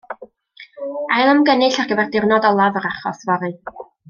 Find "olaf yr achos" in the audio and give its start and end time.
2.53-3.23